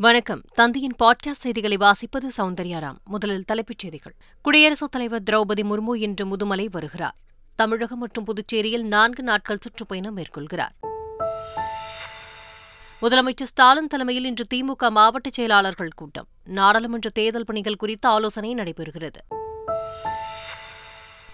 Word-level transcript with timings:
வணக்கம். 0.00 0.42
தந்தையின் 0.52 0.94
பாட்காஸ்ட் 0.98 1.30
செய்திகளை 1.30 1.76
வாசிப்பது 1.76 2.28
சௌந்தர்யாராம் 2.36 2.96
முதலில் 3.04 3.44
தலைப்புச் 3.44 3.78
செய்திகள். 3.78 4.14
குடியரசுத் 4.42 4.90
தலைவர் 4.90 5.22
திரௌபதி 5.30 5.62
முர்மு 5.62 5.96
இன்று 5.96 6.26
முதுமலை 6.26 6.66
வருகிறார். 6.70 7.14
தமிழகம் 7.56 7.98
மற்றும் 7.98 8.24
புதுச்சேரியில் 8.24 8.82
நான்கு 8.82 9.22
நாட்கள் 9.22 9.58
சுற்றுப்பயணம் 9.60 10.16
மேற்கொள்கிறார். 10.16 10.68
முதலமைச்சர் 13.02 13.44
ஸ்டாலின் 13.44 13.86
தலைமையில் 13.86 14.24
இன்று 14.24 14.46
திமுக 14.54 14.90
மாவட்ட 14.90 15.28
செயலாளர்கள் 15.32 15.92
கூட்டம். 15.96 16.26
நாடாளுமன்ற 16.44 17.10
தேர்தல் 17.10 17.44
பணிகள் 17.44 17.76
குறித்து 17.76 18.08
ஆலோசனை 18.08 18.54
நடைபெறுகிறது. 18.54 19.36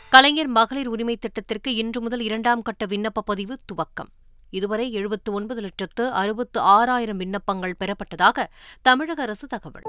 கலைஞர் 0.09 0.47
மகளிர் 0.47 0.89
உரிமை 0.89 1.17
திட்டத்திற்கு 1.17 1.75
இன்று 1.75 2.01
முதல் 2.01 2.21
இரண்டாம் 2.21 2.63
கட்ட 2.63 2.87
விண்ணப்ப 2.87 3.23
பதிவு 3.25 3.59
துவக்கம். 3.73 4.26
இதுவரை 4.51 4.93
எழுபத்து 4.93 5.33
ஒன்பது 5.33 5.61
லட்சத்து 5.61 6.11
அறுபத்து 6.11 6.61
ஆறாயிரம் 6.61 7.17
விண்ணப்பங்கள் 7.17 7.77
பெறப்பட்டதாக 7.81 8.45
தமிழக 8.83 9.23
அரசு 9.23 9.47
தகவல். 9.47 9.83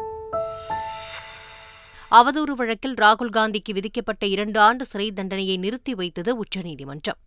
அவதூறு 2.12 2.56
வழக்கில் 2.56 2.94
ராகுல் 2.94 3.30
காந்திக்கு 3.30 3.74
விதிக்கப்பட்ட 3.74 4.26
இரண்டு 4.26 4.60
ஆண்டு 4.60 4.86
சிறை 4.86 5.12
தண்டனையை 5.12 5.58
நிறுத்தி 5.58 5.96
வைத்தது 5.96 6.38
உச்சநீதிமன்றம். 6.38 7.18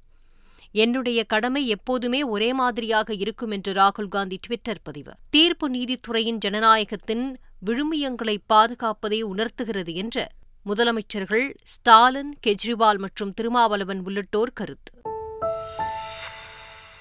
என்னுடைய 0.73 1.25
கடமை 1.25 1.67
எப்போதுமே 1.67 2.23
ஒரே 2.23 2.53
மாதிரியாக 2.53 3.15
இருக்கும் 3.15 3.51
என்று 3.51 3.73
ராகுல் 3.73 4.09
காந்தி 4.09 4.39
பதிவு. 4.83 5.13
தீர்ப்பு 5.31 5.71
நீதித்துறையின் 5.71 6.39
ஜனநாயகத்தின் 6.45 7.37
விழுமியங்களை 7.67 8.37
பாதுகாப்பதை 8.49 9.21
உணர்த்துகிறது 9.21 9.95
என்று 9.95 10.27
முதலமைச்சர்கள் 10.67 11.55
ஸ்டாலின் 11.63 12.39
கெஜ்ரிவால் 12.47 12.99
மற்றும் 12.99 13.35
திருமாவளவன் 13.35 14.05
உள்ளிட்டோர் 14.05 14.53
கருத்து. 14.53 15.10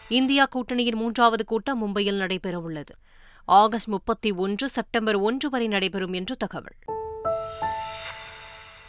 இந்தியா 0.09 0.47
கூட்டணியின் 0.55 0.95
மூன்றாவது 0.95 1.45
கூட்டம் 1.45 1.81
மும்பையில் 1.83 2.21
நடைபெறவுள்ளது. 2.21 2.93
ஆகஸ்ட் 3.45 3.87
முப்பத்தி 3.87 4.31
ஒன்று 4.31 4.69
செப்டம்பர் 4.69 5.15
ஒன்று 5.15 5.49
வரை 5.49 5.67
நடைபெறும் 5.67 6.13
என்று 6.13 6.37
தகவல். 6.37 6.75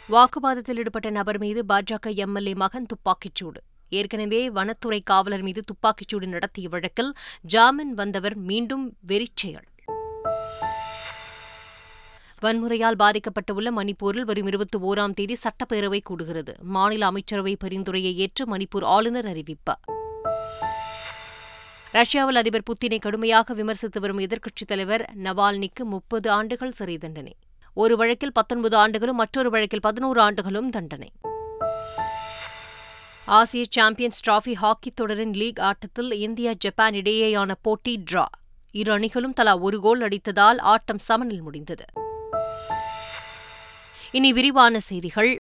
வாக்குவாதத்தில் 0.09 0.77
ஈடுபட்ட 0.77 1.09
நபர் 1.09 1.37
மீது 1.37 1.65
பாஜக 1.69 2.15
எம்எல்ஏ 2.15 2.53
மகன் 2.53 2.85
துப்பாக்கிச்சூடு. 2.85 3.61
ஏற்கனவே 3.89 4.49
வனத்துறை 4.49 5.01
காவலர் 5.03 5.41
மீது 5.41 5.61
துப்பாக்கிச்சூடு 5.61 6.25
நடத்திய 6.25 6.69
வழக்கில் 6.69 7.13
ஜாமீன் 7.41 7.93
வந்தவர் 7.93 8.35
மீண்டும் 8.35 8.97
வெறிச்செயல் 8.99 9.69
வன்முறையால் 12.41 12.99
பாதிக்கப்பட்டுள்ள 12.99 13.71
மணிப்பூரில் 13.71 14.21
வரும் 14.21 14.47
இருபத்தி 14.47 14.79
ஓராம் 14.79 15.13
தேதி 15.13 15.37
சட்டப்பேரவை 15.43 15.99
கூடுகிறது. 16.09 16.59
மாநில 16.59 17.05
அமைச்சரவை 17.05 17.55
பரிந்துரையை 17.55 18.17
ஏற்று 18.17 18.57
மணிப்பூர் 18.57 18.83
ஆளுநர் 18.83 19.25
அறிவிப்பார் 19.25 19.99
ரஷ்யாவில் 21.91 22.35
அதிபர் 22.35 22.63
புத்தினை 22.63 22.99
கடுமையாக 22.99 23.53
விமர்சித்து 23.53 23.99
வரும் 23.99 24.19
எதிர்க்கட்சித் 24.19 24.67
தலைவர் 24.67 25.13
நவால்னிக்கு 25.23 25.83
முப்பது 25.83 26.31
ஆண்டுகள் 26.31 26.71
சிறை 26.71 26.97
தண்டனை. 26.97 27.35
ஒரு 27.73 27.97
வழக்கில் 27.97 28.31
பத்தொன்பது 28.31 28.77
ஆண்டுகளும் 28.77 29.15
மற்றொரு 29.15 29.49
வழக்கில் 29.49 29.79
பதினோரு 29.79 30.21
ஆண்டுகளும் 30.21 30.69
தண்டனை. 30.69 31.11
ஆசிய 33.25 33.65
சாம்பியன்ஸ் 33.69 34.29
டிராபி 34.29 34.53
ஹாக்கி 34.53 34.91
தொடரின் 34.91 35.33
லீக் 35.33 35.59
ஆட்டத்தில் 35.59 36.11
இந்தியா 36.11 36.51
ஜப்பான் 36.57 36.93
இடையேயான 36.93 37.51
போட்டி 37.61 38.03
டிரா. 38.11 38.25
இரு 38.71 38.91
அணிகளும் 38.91 39.33
தலா 39.33 39.57
ஒரு 39.57 39.79
கோல் 39.79 40.01
அடித்ததால் 40.01 40.59
ஆட்டம் 40.59 40.99
சமனில் 41.09 41.41
முடிந்தது. 41.41 41.85
இனி 44.11 44.33
விரிவான 44.33 44.79
செய்திகள். 44.79 45.35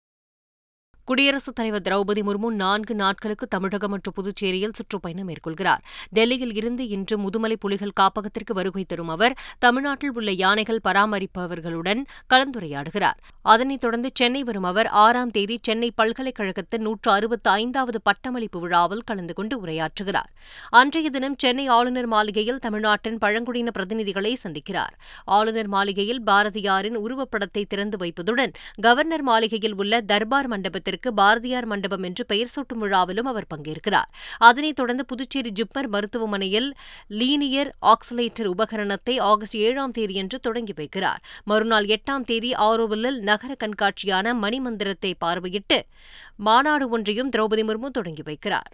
குடியரசுத் 1.08 1.55
தலைவர் 1.55 1.81
திரௌபதி 1.81 2.22
முர்மு 2.22 2.50
நான்கு 2.50 2.95
நாட்களுக்கு 2.95 3.47
தமிழகம் 3.47 3.89
மற்றும் 3.89 4.13
புதுச்சேரியில் 4.13 4.73
சுற்றுப்பயணம் 4.73 5.30
மேற்கொள்கிறார். 5.30 5.81
டெல்லியில் 6.09 6.55
இருந்து 6.55 6.88
இன்று 6.88 7.16
முதுமலை 7.17 7.55
புலிகள் 7.59 7.94
காப்பகத்திற்கு 7.99 8.53
வருகை 8.53 8.83
தரும் 8.83 9.08
அவர் 9.08 9.36
தமிழ்நாட்டில் 9.59 10.11
உள்ள 10.14 10.31
யானைகள் 10.31 10.80
பராமரிப்பவர்களுடன் 10.83 12.02
கலந்துரையாடுகிறார். 12.33 13.19
அதனைத் 13.41 13.81
தொடர்ந்து 13.81 14.09
சென்னை 14.14 14.44
வரும் 14.44 14.64
அவர் 14.64 14.88
ஆறாம் 14.88 15.31
தேதி 15.31 15.59
சென்னை 15.61 15.91
பல்கலைக்கழகத்தின் 15.95 16.81
நூற்று 16.81 17.11
அறுபத்தி 17.11 17.49
ஐந்தாவது 17.49 18.02
பட்டமளிப்பு 18.02 18.60
விழாவில் 18.60 19.05
கலந்து 19.05 19.33
கொண்டு 19.33 19.65
உரையாற்றுகிறார். 19.65 20.30
அன்றைய 20.70 21.10
தினம் 21.10 21.36
சென்னை 21.37 21.67
ஆளுநர் 21.67 22.08
மாளிகையில் 22.08 22.60
தமிழ்நாட்டின் 22.60 23.17
பழங்குடியின 23.17 23.71
பிரதிநிதிகளை 23.80 24.36
சந்திக்கிறார். 24.43 24.93
ஆளுநர் 25.26 25.67
மாளிகையில் 25.67 26.21
பாரதியாரின் 26.23 26.98
உருவப்படத்தை 26.98 27.65
திறந்து 27.65 27.98
வைப்பதுடன் 28.05 28.54
கவர்னர் 28.81 29.21
மாளிகையில் 29.21 29.76
உள்ள 29.76 30.02
தர்பார் 30.02 30.48
மண்டபத்திற்கு 30.48 30.95
மண்டபத்திற்கு 30.97 31.21
பாரதியார் 31.21 31.65
மண்டபம் 31.65 32.03
என்று 32.03 32.23
பெயர் 32.25 32.53
சூட்டும் 32.53 32.81
விழாவிலும் 32.83 33.30
அவர் 33.31 33.49
பங்கேற்கிறார். 33.53 34.09
அதனைத் 34.37 34.75
தொடர்ந்து 34.75 35.03
புதுச்சேரி 35.05 35.52
ஜிப்மர் 35.52 35.87
மருத்துவமனையில் 35.87 36.69
லீனியர் 37.08 37.69
ஆக்சிலேட்டர் 37.81 38.49
உபகரணத்தை 38.55 39.15
ஆகஸ்ட் 39.19 39.57
ஏழாம் 39.57 39.95
தேதியன்று 39.97 40.39
தொடங்கி 40.39 40.73
வைக்கிறார். 40.73 41.21
மறுநாள் 41.43 41.86
எட்டாம் 41.86 42.25
தேதி 42.25 42.52
ஆரோவில்லில் 42.67 43.19
நகர 43.30 43.53
கண்காட்சியான 43.63 44.33
மணிமந்திரத்தை 44.43 45.13
பார்வையிட்டு 45.25 45.80
மாநாடு 46.37 46.87
ஒன்றையும் 46.89 47.30
திரௌபதி 47.30 47.65
முர்மு 47.69 47.89
தொடங்கி 47.91 48.25
வைக்கிறார். 48.31 48.71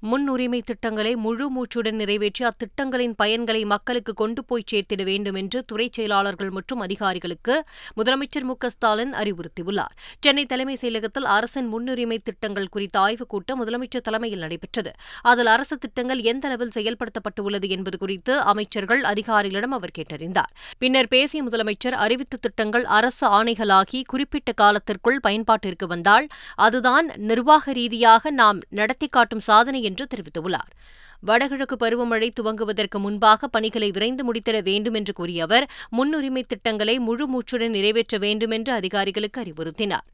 முன்னுரிமை 0.00 0.60
திட்டங்களை 0.60 1.16
முழு 1.16 1.50
மூச்சுடன் 1.50 1.92
நிறைவேற்றி 1.92 2.44
அத்திட்டங்களின் 2.44 3.14
பயன்களை 3.22 3.64
மக்களுக்கு 3.64 4.14
கொண்டு 4.14 4.44
போய் 4.44 4.62
சேர்த்திட 4.72 5.04
வேண்டும் 5.04 5.34
என்று 5.34 5.64
துறை 5.64 5.88
செயலாளர்கள் 5.92 6.50
மற்றும் 6.50 6.80
அதிகாரிகளுக்கு 6.80 7.64
முதலமைச்சர் 7.96 8.42
மு 8.42 8.54
ஸ்டாலின் 8.66 9.12
அறிவுறுத்தியுள்ளார். 9.12 9.94
சென்னை 10.20 10.46
தலைமைச் 10.46 10.84
செயலகத்தில் 10.84 11.28
அரசின் 11.36 11.66
முன்னுரிமை 11.66 12.18
திட்டங்கள் 12.18 12.68
குறித்த 12.68 13.00
ஆய்வுக் 13.00 13.28
கூட்டம் 13.28 13.66
முதலமைச்சர் 13.66 14.00
தலைமையில் 14.02 14.38
நடைபெற்றது. 14.38 14.92
அதில் 15.22 15.46
அரசு 15.46 15.78
திட்டங்கள் 15.78 16.20
எந்த 16.20 16.48
அளவில் 16.48 16.74
செயல்படுத்தப்பட்டுள்ளது 16.74 17.68
என்பது 17.68 17.98
குறித்து 17.98 18.40
அமைச்சர்கள் 18.40 19.00
அதிகாரிகளிடம் 19.00 19.74
அவர் 19.78 19.90
கேட்டறிந்தார். 19.98 20.52
பின்னர் 20.78 21.08
பேசிய 21.08 21.44
முதலமைச்சர் 21.44 21.98
அறிவித்த 21.98 22.36
திட்டங்கள் 22.40 22.84
அரசு 22.84 23.42
ஆணைகளாகி 23.42 24.02
குறிப்பிட்ட 24.06 24.52
காலத்திற்குள் 24.52 25.20
பயன்பாட்டிற்கு 25.26 25.86
வந்தால் 25.86 26.26
அதுதான் 26.54 27.10
நிர்வாக 27.16 27.72
ரீதியாக 27.72 28.30
நாம் 28.30 28.58
நடத்தி 28.68 29.08
காட்டும் 29.08 29.40
சாதனை 29.40 29.86
என்று 29.88 30.06
தெரிவித்துள்ளார். 30.14 30.72
வடகிழக்கு 31.20 31.76
பருவமழை 31.76 32.28
துவங்குவதற்கு 32.40 32.98
முன்பாக 32.98 33.48
பணிகளை 33.48 33.90
விரைந்து 33.90 34.24
முடித்திட 34.28 34.58
வேண்டும் 34.62 34.94
என்று 34.94 35.12
கூறிய 35.12 35.42
அவர் 35.42 35.68
முன்னுரிமை 35.90 36.42
திட்டங்களை 36.42 36.96
முழு 36.98 37.26
மூச்சுடன் 37.32 37.76
நிறைவேற்ற 37.78 38.18
வேண்டும் 38.18 38.54
என்று 38.58 38.72
அதிகாரிகளுக்கு 38.72 39.40
அறிவுறுத்தினார். 39.42 40.06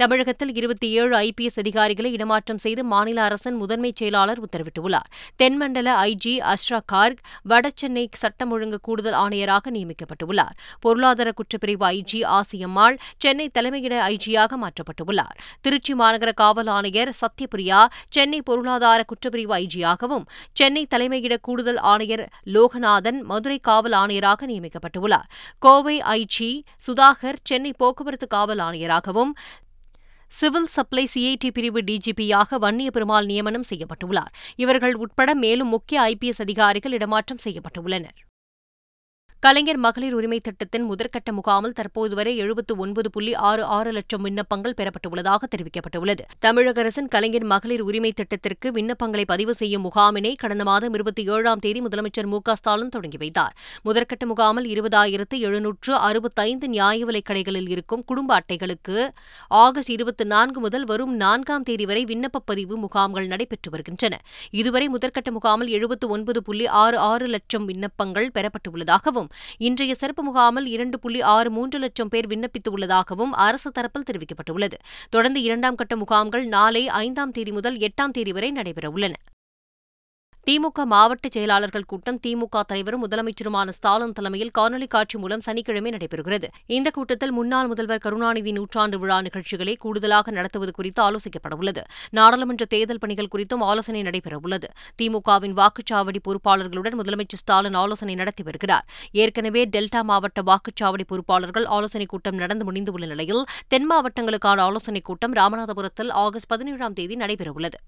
தமிழகத்தில் 0.00 0.54
இருபத்தி 0.54 0.90
ஏழு 0.90 1.16
ஐபிஎஸ் 1.16 1.56
அதிகாரிகளை 1.56 2.12
இடமாற்றம் 2.12 2.58
செய்து 2.58 2.84
மாநில 2.84 3.22
அரசின் 3.22 3.54
முதன்மைச் 3.54 3.96
செயலாளர் 3.96 4.38
உத்தரவிட்டுள்ளார். 4.40 5.08
தென்மண்டல 5.36 6.04
ஐஜி 6.04 6.52
அஷ்ரா 6.52 6.80
கார்க் 6.86 7.20
வடசென்னை 7.48 8.06
சட்டம் 8.12 8.50
ஒழுங்கு 8.50 8.80
கூடுதல் 8.80 9.12
ஆணையராக 9.12 9.70
நியமிக்கப்பட்டுள்ளார். 9.70 10.54
பொருளாதார 10.80 11.32
குற்றப்பிரிவு 11.32 11.84
ஐஜி 11.90 12.20
ஆசியம்மாள் 12.36 12.96
சென்னை 13.18 13.48
தலைமையிட 13.48 14.08
ஐஜியாக 14.08 14.48
மாற்றப்பட்டுள்ளார். 14.64 15.36
திருச்சி 15.60 15.94
மாநகர 15.94 16.32
காவல் 16.34 16.66
ஆணையர் 16.66 17.12
சத்யபிரியா 17.20 17.86
சென்னை 18.08 18.42
பொருளாதார 18.42 19.04
குற்றப்பிரிவு 19.04 19.54
ஐஜியாகவும் 19.62 20.26
சென்னை 20.52 20.86
தலைமையிட 20.86 21.36
கூடுதல் 21.36 21.76
ஆணையர் 21.76 22.28
லோகநாதன் 22.46 23.22
மதுரை 23.22 23.58
காவல் 23.58 23.92
ஆணையராக 23.92 24.46
நியமிக்கப்பட்டுள்ளார். 24.46 25.30
கோவை 25.58 26.00
ஐஜி 26.00 26.62
சுதாகர் 26.86 27.40
சென்னை 27.42 27.72
போக்குவரத்து 27.76 28.28
காவல் 28.28 28.58
ஆணையராகவும் 28.58 29.32
சிவில் 30.30 30.66
சப்ளை 30.66 31.08
சிஐடி 31.14 31.50
பிரிவு 31.50 31.80
டிஜிபியாக 31.80 32.58
வன்னிய 32.58 32.90
பெருமாள் 32.90 33.26
நியமனம் 33.26 33.68
செய்யப்பட்டுள்ளார். 33.68 34.32
இவர்கள் 34.56 34.94
உட்பட 34.94 35.34
மேலும் 35.34 35.68
முக்கிய 35.68 36.00
ஐபிஎஸ் 36.00 36.40
அதிகாரிகள் 36.40 36.92
இடமாற்றம் 36.92 37.44
செய்யப்பட்டுள்ளனர். 37.44 38.18
கலைஞர் 39.40 39.76
மகளிர் 39.76 40.14
உரிமை 40.14 40.40
திட்டத்தின் 40.40 40.90
முதற்கட்ட 40.90 41.32
முகாமில் 41.32 41.72
தற்போது 41.72 42.14
வரை 42.14 42.36
எழுபத்து 42.36 42.76
ஒன்பது 42.76 43.10
புள்ளி 43.10 43.34
ஆறு 43.34 43.64
ஆறு 43.64 43.92
லட்சம் 43.92 44.22
விண்ணப்பங்கள் 44.22 44.74
பெறப்பட்டுள்ளதாக 44.76 45.36
தெரிவிக்கப்பட்டுள்ளது. 45.56 46.20
தமிழக 46.38 46.80
அரசின் 46.80 47.08
கலைஞர் 47.08 47.44
மகளிர் 47.44 47.80
உரிமை 47.80 48.10
திட்டத்திற்கு 48.10 48.70
விண்ணப்பங்களை 48.70 49.24
பதிவு 49.26 49.54
செய்யும் 49.54 49.84
முகாமினை 49.84 50.34
கடந்த 50.36 50.64
மாதம் 50.64 50.94
இருபத்தி 50.94 51.24
ஏழாம் 51.24 51.58
தேதி 51.58 51.80
முதலமைச்சர் 51.80 52.26
மு 52.26 52.38
ஸ்டாலின் 52.52 52.88
தொடங்கி 52.88 53.16
வைத்தார். 53.16 53.54
முதற்கட்ட 53.84 54.26
முகாமில் 54.26 54.68
இருபதாயிரத்து 54.74 55.38
எழுநூற்று 55.38 55.94
அறுபத்தைந்து 55.94 56.68
நியாய 56.68 57.04
விலைக் 57.04 57.28
கடைகளில் 57.28 57.68
இருக்கும் 57.68 58.04
குடும்ப 58.04 58.40
அட்டைகளுக்கு 58.40 59.08
ஆகஸ்ட் 59.48 59.90
இருபத்தி 59.90 60.24
நான்கு 60.24 60.60
முதல் 60.60 60.84
வரும் 60.84 61.16
நான்காம் 61.16 61.62
தேதி 61.62 61.86
வரை 61.86 62.04
விண்ணப்ப 62.04 62.42
பதிவு 62.44 62.76
முகாம்கள் 62.76 63.26
நடைபெற்று 63.26 63.70
வருகின்றன. 63.70 64.20
இதுவரை 64.50 64.88
முதற்கட்ட 64.88 65.30
முகாமில் 65.30 65.68
எழுபத்து 65.68 66.08
ஒன்பது 66.08 66.42
புள்ளி 66.42 66.66
ஆறு 66.66 66.98
ஆறு 66.98 67.26
லட்சம் 67.26 67.64
விண்ணப்பங்கள் 67.64 68.30
பெறப்பட்டுள்ளதாகவும் 68.34 69.26
இன்றைய 69.58 69.94
சிறப்பு 69.94 70.24
முகாமில் 70.24 70.66
இரண்டு 70.66 70.98
புள்ளி 70.98 71.20
ஆறு 71.20 71.50
மூன்று 71.50 71.78
லட்சம் 71.78 72.08
பேர் 72.08 72.26
விண்ணப்பித்துள்ளதாகவும் 72.26 73.30
அரசு 73.30 73.72
தரப்பில் 73.78 74.06
தெரிவிக்கப்பட்டுள்ளது. 74.10 74.78
தொடர்ந்து 75.10 75.42
இரண்டாம் 75.42 75.74
கட்ட 75.74 75.96
முகாம்கள் 75.96 76.46
நாளை 76.46 76.88
ஐந்தாம் 76.88 77.30
தேதி 77.30 77.52
முதல் 77.52 77.76
எட்டாம் 77.76 78.10
தேதி 78.12 78.32
வரை 78.32 78.52
நடைபெறவுள்ளன. 78.52 79.12
திமுக 80.48 80.84
மாவட்ட 80.84 81.28
செயலாளர்கள் 81.34 81.86
கூட்டம் 81.90 82.18
திமுக 82.26 82.60
தலைவரும் 82.66 83.02
முதலமைச்சருமான 83.04 83.70
ஸ்டாலின் 83.70 84.12
தலைமையில் 84.12 84.52
காணொலி 84.58 84.86
காட்சி 84.86 85.16
மூலம் 85.18 85.42
சனிக்கிழமை 85.46 85.90
நடைபெறுகிறது. 85.90 86.48
இந்த 86.66 86.90
கூட்டத்தில் 86.90 87.32
முன்னாள் 87.32 87.66
முதல்வர் 87.66 88.00
கருணாநிதி 88.04 88.52
நூற்றாண்டு 88.52 88.98
விழா 88.98 89.20
நிகழ்ச்சிகளை 89.20 89.74
கூடுதலாக 89.76 90.30
நடத்துவது 90.30 90.72
குறித்து 90.72 91.02
ஆலோசிக்கப்படவுள்ளது 91.02 91.82
நாடாளுமன்ற 92.10 92.64
தேர்தல் 92.64 92.98
பணிகள் 92.98 93.30
குறித்தும் 93.34 93.64
ஆலோசனை 93.70 94.02
நடைபெறவுள்ளது 94.02 94.70
திமுகவின் 95.02 95.54
வாக்குச்சாவடி 95.60 96.22
பொறுப்பாளர்களுடன் 96.28 96.96
முதலமைச்சர் 97.02 97.42
ஸ்டாலின் 97.44 97.74
ஆலோசனை 97.74 98.14
நடத்தி 98.14 98.42
வருகிறார். 98.42 98.86
ஏற்கனவே 99.12 99.64
டெல்டா 99.76 100.02
மாவட்ட 100.02 100.42
வாக்குச்சாவடி 100.42 101.06
பொறுப்பாளர்கள் 101.12 101.64
ஆலோசனைக் 101.64 102.08
கூட்டம் 102.08 102.34
நடந்து 102.34 102.66
முடிந்துள்ள 102.70 103.06
நிலையில் 103.06 103.44
தென் 103.68 103.90
மாவட்டங்களுக்கான 103.90 104.64
ஆலோசனைக் 104.68 105.04
கூட்டம் 105.04 105.34
ராமநாதபுரத்தில் 105.34 106.12
ஆகஸ்ட் 106.24 106.52
பதினேழாம் 106.54 106.92
தேதி 106.92 107.16
நடைபெறவுள்ளது 107.16 107.80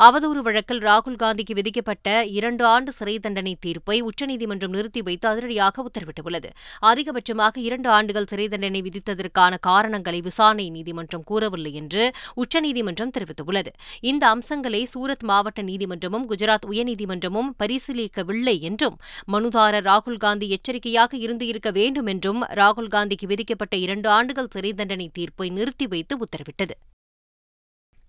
அவதூறு 0.00 0.38
வழக்கில் 0.38 0.78
ராகுல் 0.78 1.18
காந்திக்கு 1.22 1.54
விதிக்கப்பட்ட 1.54 2.24
இரண்டு 2.24 2.64
ஆண்டு 2.64 2.92
சிறை 2.92 3.18
தண்டனை 3.18 3.56
தீர்ப்பை 3.60 4.00
உச்சநீதிமன்றம் 4.00 4.70
நிறுத்தி 4.70 5.02
வைத்து 5.02 5.28
அதிரடியாக 5.28 5.84
உத்தரவிட்டுள்ளது. 5.84 6.48
அதிகபட்சமாக 6.82 7.58
இரண்டு 7.58 7.88
ஆண்டுகள் 7.88 8.26
சிறை 8.26 8.48
தண்டனை 8.48 8.82
விதித்ததற்கான 8.82 9.58
காரணங்களை 9.60 10.20
விசாரணை 10.20 10.70
நீதிமன்றம் 10.70 11.24
கூறவில்லை 11.24 11.74
என்று 11.74 12.12
உச்சநீதிமன்றம் 12.34 13.10
தெரிவித்துள்ளது. 13.18 13.66
இந்த 14.00 14.28
அம்சங்களை 14.28 14.88
சூரத் 14.94 15.22
மாவட்ட 15.22 15.62
நீதிமன்றமும் 15.62 16.26
குஜராத் 16.28 16.68
உயர்நீதிமன்றமும் 16.70 17.50
பரிசீலிக்கவில்லை 17.58 18.60
என்றும் 18.60 18.98
மனுதாரர் 19.32 19.86
ராகுல் 19.90 20.16
காந்தி 20.16 20.50
எச்சரிக்கையாக 20.50 21.16
இருந்து 21.16 21.46
இருக்க 21.46 21.70
வேண்டும் 21.70 22.06
என்றும் 22.06 22.42
ராகுல் 22.44 22.92
காந்திக்கு 22.94 23.26
விதிக்கப்பட்ட 23.26 23.76
இரண்டு 23.76 24.08
ஆண்டுகள் 24.08 24.50
சிறை 24.50 24.72
தண்டனை 24.72 25.10
தீர்ப்பை 25.12 25.50
நிறுத்தி 25.50 25.86
வைத்து 25.86 26.16
உத்தரவிட்டது. 26.16 26.76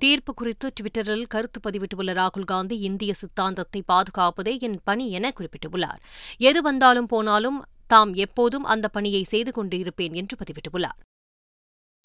தீர்ப்பு 0.03 0.31
குறித்து 0.33 0.67
டுவிட்டரில் 0.77 1.31
கருத்து 1.33 1.59
பதிவிட்டுள்ள 1.65 2.11
ராகுல் 2.19 2.45
காந்தி 2.45 2.77
இந்திய 2.79 3.11
சித்தாந்தத்தை 3.13 3.81
பாதுகாப்பதே 3.91 4.53
என் 4.59 4.79
பணி 4.83 5.05
என 5.09 5.31
குறிப்பிட்டுள்ளார். 5.37 6.01
எது 6.49 6.61
வந்தாலும் 6.61 7.05
போனாலும் 7.05 7.59
தாம் 7.87 8.13
எப்போதும் 8.25 8.65
அந்த 8.73 8.87
பணியை 8.87 9.23
செய்து 9.23 9.51
கொண்டு 9.51 9.77
இருப்பேன் 9.79 10.13
என்று 10.13 10.35
பதிவிட்டுள்ளார். 10.41 10.99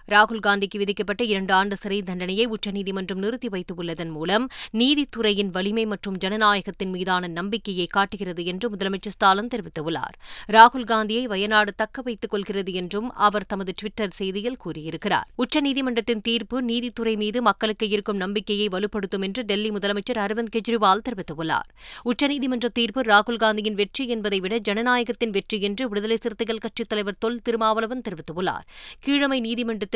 ராகுல் 0.09 0.43
காந்திக்கு 0.47 0.79
விதிக்கப்பட்ட 0.79 1.25
இரண்டு 1.25 1.55
ஆண்டு 1.55 1.77
சிறை 1.77 2.03
தண்டனையை 2.03 2.47
உச்சநீதிமன்றம் 2.47 3.19
நிறுத்தி 3.19 3.49
வைத்துள்ளதன் 3.49 4.11
மூலம் 4.11 4.49
நீதித்துறையின் 4.73 5.51
வலிமை 5.51 5.87
மற்றும் 5.87 6.17
ஜனநாயகத்தின் 6.25 6.93
மீதான 6.93 7.27
நம்பிக்கையை 7.27 7.87
காட்டுகிறது 7.87 8.45
என்று 8.45 8.71
முதலமைச்சர் 8.71 9.15
ஸ்டாலின் 9.17 9.49
தெரிவித்துள்ளார். 9.55 10.15
ராகுல் 10.47 10.85
காந்தியை 10.85 11.27
வயநாடு 11.27 11.75
தக்க 11.75 12.03
வைத்துக் 12.03 12.31
கொள்கிறது 12.31 12.73
என்றும் 12.73 13.13
அவர் 13.13 13.47
தமது 13.47 13.75
டுவிட்டர் 13.83 14.15
செய்தியில் 14.19 14.57
கூறியிருக்கிறார். 14.57 15.29
உச்சநீதிமன்றத்தின் 15.37 16.23
தீர்ப்பு 16.23 16.63
நீதித்துறை 16.63 17.17
மீது 17.17 17.43
மக்களுக்கு 17.43 17.89
இருக்கும் 17.89 18.17
நம்பிக்கையை 18.17 18.69
வலுப்படுத்தும் 18.69 19.23
என்று 19.23 19.45
டெல்லி 19.45 19.71
முதலமைச்சர் 19.71 20.23
அரவிந்த் 20.27 20.55
கெஜ்ரிவால் 20.57 21.05
தெரிவித்துள்ளார். 21.09 21.69
உச்சநீதிமன்ற 22.05 22.69
தீர்ப்பு 22.73 23.03
ராகுல் 23.03 23.37
காந்தியின் 23.37 23.75
வெற்றி 23.75 24.09
என்பதை 24.09 24.41
விட 24.41 24.59
ஜனநாயகத்தின் 24.59 25.31
வெற்றி 25.31 25.61
என்று 25.61 25.89
விடுதலை 25.89 26.17
சிறுத்தைகள் 26.17 26.59
கட்சித் 26.59 26.89
தலைவர் 26.89 27.19
தொல் 27.19 27.41
திருமாவளவன் 27.43 28.03
தெரிவித்துள்ளார். 28.09 28.67
கீழமை 29.01 29.41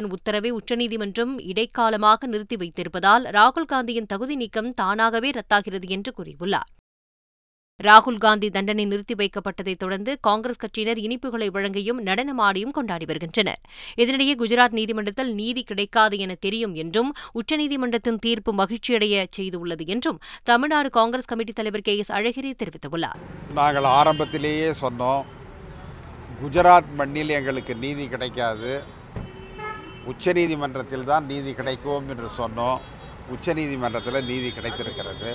நீதிமன்றத்தின் 0.02 0.10
உத்தரவை 0.10 0.50
உச்சநீதிமன்றம் 0.50 1.40
இடைக்காலமாக 1.40 2.26
நிறுத்தி 2.26 2.56
வைத்திருப்பதால் 2.56 3.24
ராகுல் 3.24 3.70
காந்தியின் 3.72 4.06
தகுதி 4.06 4.36
நீக்கம் 4.36 4.74
தானாகவே 4.74 5.30
ரத்தாகிறது 5.30 5.88
என்று 5.88 6.12
கூறியுள்ளார். 6.18 6.70
ராகுல் 7.82 8.18
காந்தி 8.18 8.50
தண்டனை 8.50 8.84
நிறுத்தி 8.84 9.14
வைக்கப்பட்டதைத் 9.14 9.78
தொடர்ந்து 9.78 10.18
காங்கிரஸ் 10.20 10.58
கட்சியினர் 10.58 10.98
இனிப்புகளை 10.98 11.48
வழங்கியும் 11.50 12.00
நடனமாடியும் 12.04 12.70
கொண்டாடி 12.70 13.04
வருகின்றனர். 13.04 13.60
இதனிடையே 13.96 14.34
குஜராத் 14.38 14.72
நீதிமன்றத்தில் 14.72 15.34
நீதி 15.34 15.62
கிடைக்காது 15.62 16.18
என 16.18 16.34
தெரியும் 16.34 16.74
என்றும் 16.74 17.12
உச்சநீதிமன்றத்தின் 17.34 18.18
தீர்ப்பு 18.18 18.54
மகிழ்ச்சியடைய 18.54 19.26
செய்துள்ளது 19.36 19.86
என்றும் 19.86 20.18
தமிழ்நாடு 20.42 20.90
காங்கிரஸ் 20.90 21.24
கமிட்டி 21.24 21.52
தலைவர் 21.52 21.80
கே 21.80 21.96
எஸ் 21.96 22.12
அழகிரி 22.12 22.52
தெரிவித்துள்ளார். 22.64 23.20
நாங்கள் 23.54 23.84
ஆரம்பத்திலேயே 23.84 24.70
சொன்னோம் 24.80 25.24
குஜராத் 26.42 26.94
மண்ணில் 26.96 27.28
எங்களுக்கு 27.28 27.74
நீதி 27.74 28.08
கிடைக்காது. 28.08 29.00
உச்சநீதிமன்றத்தில் 30.10 31.08
தான் 31.10 31.28
நீதி 31.30 31.50
கிடைக்கும் 31.58 32.08
என்று 32.12 32.28
சொன்னோம். 32.38 32.78
உச்சநீதிமன்றத்தில் 33.34 34.26
நீதி 34.30 34.48
கிடைத்திருக்கிறது. 34.56 35.30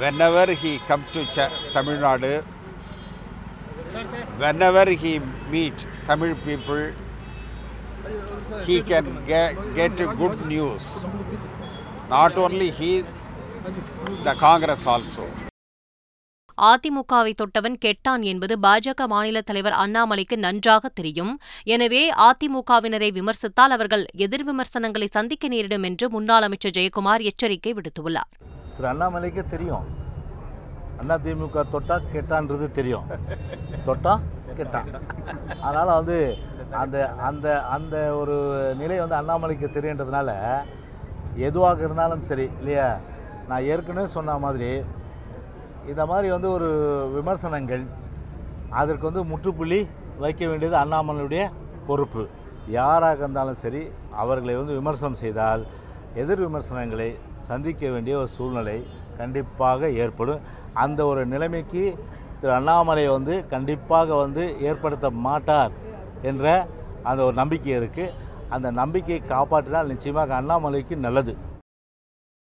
whenever 0.00 0.52
he 0.62 0.72
come 0.88 1.04
to 1.14 1.22
the 1.36 1.46
Tamil Nadu 1.76 2.32
whenever 4.42 4.92
he 5.02 5.12
meet 5.52 5.82
Tamil 6.10 6.34
people 6.46 6.84
he 8.66 8.76
can 8.90 9.10
get 9.78 10.02
good 10.20 10.42
news 10.52 10.88
not 12.14 12.38
only 12.44 12.70
he 12.80 12.92
the 14.28 14.34
Congress 14.46 14.86
also 14.94 15.26
அதிமுகவை 16.66 17.32
தொட்டவன் 17.40 17.76
கெட்டான் 17.84 18.22
என்பது 18.30 18.54
பாஜக 18.66 19.06
மாநில 19.12 19.40
தலைவர் 19.48 19.76
அண்ணாமலைக்கு 19.82 20.36
நன்றாக 20.46 20.88
தெரியும். 21.00 21.32
எனவே 21.74 22.02
அதிமுகவினரை 22.28 23.10
விமர்சித்தால் 23.18 23.74
அவர்கள் 23.76 24.04
எதிர் 24.26 24.46
விமர்சனங்களை 24.48 25.08
சந்திக்க 25.16 25.48
நேரிடும் 25.54 25.86
என்று 25.90 26.08
முன்னாள் 26.16 26.46
அமைச்சர் 26.48 26.76
ஜெயக்குமார் 26.78 27.24
எச்சரிக்கை 27.30 27.74
விடுத்துள்ளார். 27.78 28.32
திரு 28.76 28.88
அண்ணாமலைக்கு 28.92 29.44
தெரியும். 29.54 29.86
அண்ணா 31.00 31.16
திமுக 31.24 31.64
தொட்டா 31.74 31.96
கெட்டான்றது 32.14 32.68
தெரியும். 32.78 33.06
தொட்டா 33.88 34.14
கெட்டான். 34.60 34.88
அதனால் 35.66 35.96
வந்து 35.98 36.18
அந்த 36.82 36.96
அந்த 37.28 37.46
அந்த 37.76 37.96
ஒரு 38.20 38.36
நிலை 38.80 38.96
வந்து 39.02 39.18
அண்ணாமலைக்கு 39.20 39.68
தெரியுன்றதுனால 39.76 40.30
எதுவாக 41.48 41.78
இருந்தாலும் 41.86 42.26
சரி 42.30 42.46
இல்லையா? 42.60 42.88
நான் 43.50 43.66
ஏற்கனவே 43.72 44.08
சொன்ன 44.14 44.38
மாதிரி 44.44 44.70
இந்த 45.92 46.02
மாதிரி 46.06 46.28
வந்து 46.34 46.48
ஒரு 46.56 46.68
விமர்சனங்கள் 47.16 47.84
அதற்கு 48.80 49.04
வந்து 49.08 49.22
முற்றுப்புள்ளி 49.30 49.80
வைக்க 50.24 50.42
வேண்டியது 50.46 50.76
அண்ணாமலையுடைய 50.82 51.42
பொறுப்பு. 51.88 52.22
யாராக 52.78 53.18
இருந்தாலும் 53.22 53.60
சரி 53.64 53.82
அவர்களை 54.22 54.54
வந்து 54.56 54.78
விமர்சனம் 54.80 55.20
செய்தால் 55.22 55.62
எதிர் 56.22 56.44
விமர்சனங்களை 56.46 57.10
சந்திக்க 57.48 57.90
வேண்டிய 57.94 58.14
ஒரு 58.18 58.30
சூழ்நிலை 58.36 58.78
கண்டிப்பாக 59.18 59.90
ஏற்படும். 60.04 60.42
அந்த 60.84 61.00
ஒரு 61.10 61.22
நிலைமைக்கு 61.32 61.84
திரு 62.40 62.52
அண்ணாமலை 62.58 63.04
வந்து 63.16 63.34
கண்டிப்பாக 63.52 64.08
வந்து 64.24 64.42
ஏற்படுத்த 64.68 65.10
மாட்டார் 65.26 65.72
என்ற 66.22 66.44
அந்த 67.02 67.20
ஒரு 67.24 67.36
நம்பிக்கை 67.42 67.72
இருக்குது 67.80 68.14
அந்த 68.56 68.68
நம்பிக்கையை 68.80 69.20
காப்பாற்றினால் 69.34 69.90
நிச்சயமாக 69.92 70.34
அண்ணாமலைக்கு 70.40 70.96
நல்லது. 71.06 71.32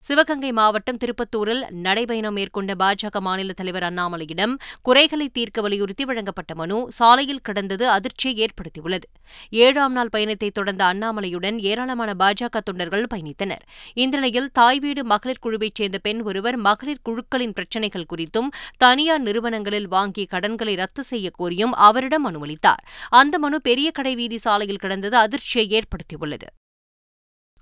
சிவகங்கை 0.03 0.53
மாவட்டம் 0.53 0.97
திருப்பத்தூரில் 0.97 1.63
நடைபயணம் 1.85 2.37
மேற்கொண்ட 2.37 2.75
பாஜக 2.75 3.21
மாநில 3.21 3.53
தலைவர் 3.53 3.83
அண்ணாமலையிடம் 3.83 4.55
குறைகளை 4.83 5.29
தீர்க்க 5.29 5.61
வலியுறுத்தி 5.61 6.05
வழங்கப்பட்ட 6.05 6.55
மனு 6.55 6.77
சாலையில் 6.89 7.41
கிடந்தது 7.41 7.85
அதிர்ச்சியை 7.89 8.35
ஏற்படுத்தியுள்ளது. 8.45 9.07
ஏழாம் 9.51 9.93
நாள் 9.93 10.09
பயணத்தை 10.09 10.51
தொடர்ந்த 10.51 10.85
அண்ணாமலையுடன் 10.85 11.59
ஏராளமான 11.59 12.15
பாஜக 12.19 12.61
தொண்டர்கள் 12.61 13.07
பயணித்தனர். 13.15 13.65
இந்த 13.95 14.17
நிலையில் 14.17 14.49
தாய் 14.53 14.79
வீடு 14.79 15.05
மகளிர் 15.05 15.43
குழுவைச் 15.47 15.75
சேர்ந்த 15.75 15.99
பெண் 15.99 16.23
ஒருவர் 16.23 16.57
மகளிர் 16.57 17.05
குழுக்களின் 17.09 17.53
பிரச்சினைகள் 17.53 18.09
குறித்தும் 18.15 18.49
தனியார் 18.77 19.21
நிறுவனங்களில் 19.21 19.89
வாங்கிய 19.89 20.27
கடன்களை 20.27 20.75
ரத்து 20.75 21.05
செய்ய 21.05 21.31
கோரியும் 21.39 21.77
அவரிடம் 21.89 22.23
மனு 22.23 22.41
அளித்தார். 22.45 22.85
அந்த 23.11 23.39
மனு 23.39 23.61
பெரிய 23.61 23.91
கடை 23.91 24.15
வீதி 24.15 24.39
சாலையில் 24.39 24.83
கிடந்தது 24.87 25.17
அதிர்ச்சியை 25.17 25.67
ஏற்படுத்தியுள்ளது. 25.79 26.49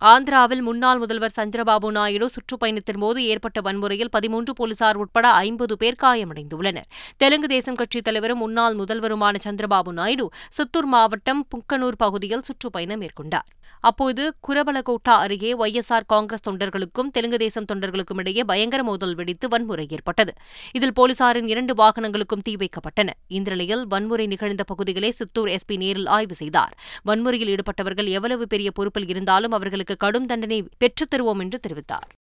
ஆந்திராவில் 0.01 0.61
முன்னாள் 0.61 0.99
முதல்வர் 0.99 1.33
சந்திரபாபு 1.41 1.91
நாயுடு 1.91 2.29
சுற்றுப்பயணத்தின் 2.29 2.99
போது 2.99 3.25
ஏற்பட்ட 3.25 3.61
வன்முறையில் 3.61 4.11
பதிமூன்று 4.11 4.53
போலீசார் 4.53 4.97
உட்பட 4.97 5.31
ஐம்பது 5.31 5.77
பேர் 5.77 5.97
காயமடைந்துள்ளனர். 6.03 6.89
தெலுங்கு 7.17 7.49
தேசம் 7.49 7.75
கட்சித் 7.75 8.05
தலைவரும் 8.05 8.39
முன்னாள் 8.39 8.75
முதல்வருமான 8.75 9.37
சந்திரபாபு 9.45 9.93
நாயுடு 9.93 10.31
சித்தூர் 10.51 10.85
மாவட்டம் 10.85 11.47
புக்கனூர் 11.49 11.97
பகுதியில் 11.97 12.43
சுற்றுப்பயணம் 12.43 13.01
மேற்கொண்டார். 13.01 13.49
அப்போது 13.81 14.35
குரபலகோட்டா 14.49 15.15
அருகே 15.25 15.55
ஒய்எஸ்ஆர் 15.55 16.07
காங்கிரஸ் 16.07 16.49
தொண்டர்களுக்கும் 16.49 17.11
தெலுங்கு 17.13 17.39
தேசம் 17.39 17.65
தொண்டர்களுக்கும் 17.73 18.17
இடையே 18.17 18.45
பயங்கர 18.45 18.83
மோதல் 18.83 19.15
வெடித்து 19.15 19.49
வன்முறை 19.49 19.87
ஏற்பட்டது. 19.91 20.33
இதில் 20.73 20.93
போலீசாரின் 21.01 21.49
இரண்டு 21.49 21.75
வாகனங்களுக்கும் 21.75 22.43
தீ 22.43 22.57
வைக்கப்பட்டன. 22.57 23.09
இந்த 23.29 23.51
நிலையில் 23.51 23.87
வன்முறை 23.87 24.27
நிகழ்ந்த 24.27 24.65
பகுதிகளை 24.65 25.11
சித்தூர் 25.11 25.49
எஸ்பி 25.49 25.77
நேரில் 25.77 26.07
ஆய்வு 26.07 26.35
செய்தார். 26.35 26.77
வன்முறையில் 27.03 27.57
ஈடுபட்டவர்கள் 27.57 28.09
எவ்வளவு 28.09 28.47
பெரிய 28.47 28.71
பொறுப்பில் 28.71 29.09
இருந்தாலும் 29.09 29.53
அவர்களுக்கு 29.53 29.86
கடும் 29.95 30.27
தண்டனை 30.27 30.69
பெற்றுத் 30.79 31.15
தருவோம் 31.15 31.39
என்று 31.39 31.61
தெரிவித்தார். 31.69 32.25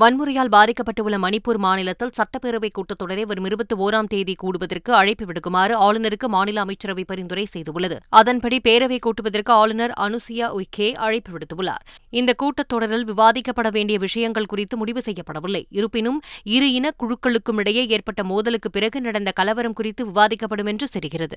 வன்முறையால் 0.00 0.48
பாதிக்கப்பட்டுள்ள 0.48 1.18
மணிப்பூர் 1.18 1.56
மாநிலத்தில் 1.56 2.10
சட்டப்பேரவைக் 2.16 2.78
கூட்டத்தொடரை 2.78 3.22
வரும் 3.22 3.44
இருபத்தி 3.44 3.76
ஓராம் 3.76 4.04
தேதி 4.04 4.34
கூடுவதற்கு 4.42 4.92
அழைப்பு 4.92 5.24
விடுக்குமாறு 5.24 5.74
ஆளுநருக்கு 5.76 6.26
மாநில 6.26 6.60
அமைச்சரவை 6.60 7.04
பரிந்துரை 7.04 7.46
செய்துள்ளது. 7.52 7.98
அதன்படி 8.08 8.60
பேரவை 8.68 8.98
கூட்டுவதற்கு 8.98 9.50
ஆளுநர் 9.50 9.90
அனுசியா 9.90 10.48
உய்கே 10.48 10.94
அழைப்பு 10.94 11.38
விடுத்துள்ளார். 11.38 11.84
இந்த 12.08 12.34
கூட்டத்தொடரில் 12.42 13.04
விவாதிக்கப்பட 13.04 13.70
வேண்டிய 13.70 13.98
விஷயங்கள் 13.98 14.46
குறித்து 14.46 14.76
முடிவு 14.76 15.02
செய்யப்படவில்லை. 15.04 15.64
இருப்பினும் 15.68 16.20
இரு 16.42 16.72
இன 16.72 16.90
குழுக்களுக்கும் 16.98 17.56
இடையே 17.56 17.86
ஏற்பட்ட 17.86 18.24
மோதலுக்கு 18.24 18.70
பிறகு 18.70 19.00
நடந்த 19.00 19.30
கலவரம் 19.30 19.72
குறித்து 19.72 20.06
விவாதிக்கப்படும் 20.06 20.66
என்று 20.66 20.86
தெரிகிறது. 20.86 21.36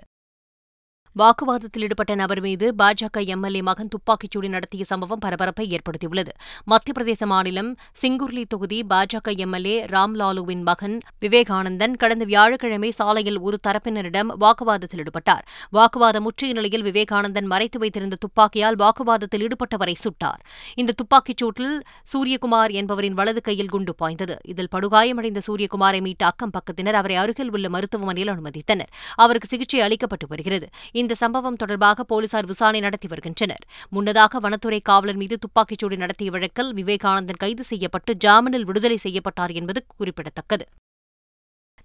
வாக்குவாதத்தில் 1.19 1.83
ஈடுபட்ட 1.83 2.15
நபர் 2.15 2.41
மீது 2.41 2.73
பாஜக 2.77 3.25
எம்எல்ஏ 3.25 3.61
மகன் 3.61 3.87
துப்பாக்கிச்சூடு 3.87 4.47
நடத்திய 4.47 4.83
சம்பவம் 4.83 5.19
பரபரப்பை 5.19 5.77
ஏற்படுத்தியுள்ளது. 5.77 6.27
மத்திய 6.63 6.93
பிரதேச 6.97 7.25
மாநிலம் 7.25 7.77
சிங்குர்லி 8.01 8.43
தொகுதி 8.49 8.85
பாஜக 8.89 9.37
எம்எல்ஏ 9.37 9.85
ராம்லாலுவின் 9.85 10.61
மகன் 10.61 10.97
விவேகானந்தன் 11.21 11.95
கடந்த 11.97 12.25
வியாழக்கிழமை 12.25 12.91
சாலையில் 12.91 13.39
ஒரு 13.39 13.59
தரப்பினரிடம் 13.67 14.27
வாக்குவாதத்தில் 14.39 15.03
ஈடுபட்டார். 15.03 15.45
வாக்குவாதம் 15.69 16.23
முற்றிய 16.23 16.53
நிலையில் 16.53 16.83
விவேகானந்தன் 16.83 17.45
மறைத்து 17.45 17.79
வைத்திருந்த 17.79 18.15
துப்பாக்கியால் 18.15 18.75
வாக்குவாதத்தில் 18.75 19.47
ஈடுபட்டவரை 19.47 19.95
சுட்டார். 20.03 20.41
இந்த 20.75 20.91
துப்பாக்கிச் 20.91 21.43
சூட்டில் 21.43 21.79
சூரியகுமார் 22.13 22.71
என்பவரின் 22.71 23.13
வலது 23.13 23.41
கையில் 23.41 23.69
குண்டு 23.69 23.95
பாய்ந்தது. 23.95 24.37
இதில் 24.45 24.71
படுகாயமடைந்த 24.75 25.41
சூரியகுமாரை 25.47 26.01
மீட்ட 26.01 26.23
அக்கம் 26.23 26.51
பக்கத்தினர் 26.51 26.93
அவரை 26.93 27.15
அருகில் 27.15 27.51
உள்ள 27.51 27.69
மருத்துவமனையில் 27.69 28.33
அனுமதித்தனர். 28.33 28.91
அவருக்கு 29.15 29.47
சிகிச்சை 29.47 29.79
அளிக்கப்பட்டு 29.79 30.27
வருகிறது. 30.27 30.67
இந்த 31.05 31.17
சம்பவம் 31.23 31.55
தொடர்பாக 31.55 32.03
போலீசார் 32.03 32.45
விசாரணை 32.45 32.79
நடத்தி 32.79 33.07
வருகின்றனர். 33.07 33.65
முன்னதாக 33.89 34.39
வனத்துறை 34.39 34.79
காவலர் 34.83 35.15
மீது 35.15 35.37
துப்பாக்கிச்சூடு 35.41 35.97
நடத்திய 35.97 36.31
வழக்கில் 36.31 36.73
விவேகானந்தன் 36.73 37.43
கைது 37.43 37.63
செய்யப்பட்டு 37.63 38.13
ஜாமீனில் 38.25 38.67
விடுதலை 38.71 38.97
செய்யப்பட்டார் 38.97 39.51
என்பது 39.51 39.85
குறிப்பிடத்தக்கது. 39.97 40.67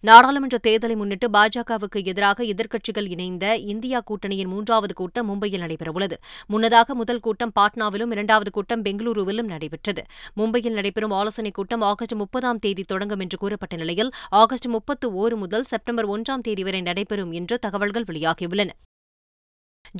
நாடாளுமன்ற 0.05 0.59
தேர்தலை 0.67 0.95
முன்னிட்டு 0.97 1.27
பாஜகவுக்கு 1.31 1.99
எதிராக 2.05 2.45
எதிர்க்கட்சிகள் 2.45 3.09
இணைந்த 3.09 3.57
இந்தியா 3.73 3.99
கூட்டணியின் 4.00 4.53
மூன்றாவது 4.53 4.95
கூட்டம் 4.95 5.29
மும்பையில் 5.31 5.62
நடைபெறவுள்ளது. 5.65 6.17
முன்னதாக 6.47 6.95
முதல் 6.95 7.21
கூட்டம் 7.21 7.53
பாட்னாவிலும் 7.61 8.11
இரண்டாவது 8.11 8.50
கூட்டம் 8.50 8.85
பெங்களூருவிலும் 8.85 9.50
நடைபெற்றது. 9.55 10.05
மும்பையில் 10.37 10.79
நடைபெறும் 10.79 11.11
ஆலோசனைக் 11.11 11.55
கூட்டம் 11.55 11.81
ஆகஸ்ட் 11.81 12.12
முப்பதாம் 12.12 12.59
தேதி 12.59 12.83
தொடங்கும் 12.83 13.21
என்று 13.21 13.39
கூறப்பட்ட 13.39 13.77
நிலையில் 13.77 14.12
ஆகஸ்ட் 14.29 14.67
முப்பத்து 14.67 15.09
ஓரு 15.21 15.37
முதல் 15.37 15.65
செப்டம்பர் 15.65 16.09
ஒன்றாம் 16.09 16.47
தேதி 16.49 16.62
வரை 16.62 16.81
நடைபெறும் 16.81 17.33
என்று 17.33 17.59
தகவல்கள் 17.59 18.09
வெளியாகியுள்ளன. 18.12 18.71